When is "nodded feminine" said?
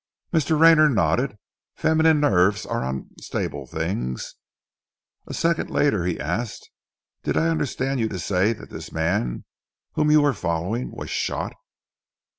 0.89-2.19